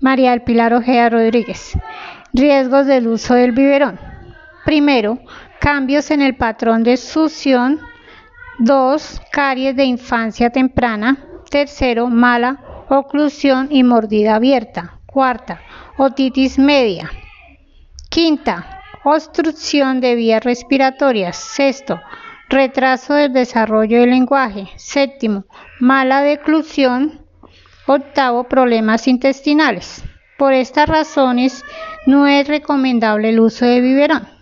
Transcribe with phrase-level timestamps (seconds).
[0.00, 1.76] María del Pilar Ojea Rodríguez.
[2.32, 4.00] Riesgos del uso del biberón.
[4.64, 5.18] Primero,
[5.60, 7.80] cambios en el patrón de succión.
[8.58, 11.18] Dos, caries de infancia temprana.
[11.50, 14.98] Tercero, mala oclusión y mordida abierta.
[15.04, 15.60] Cuarta,
[15.98, 17.10] otitis media.
[18.08, 21.36] Quinta, obstrucción de vías respiratorias.
[21.36, 22.00] Sexto,
[22.48, 24.68] retraso del desarrollo del lenguaje.
[24.76, 25.44] Séptimo,
[25.78, 27.20] mala declusión.
[27.86, 30.02] Octavo, problemas intestinales.
[30.38, 31.64] Por estas razones
[32.06, 34.39] no es recomendable el uso de biberón.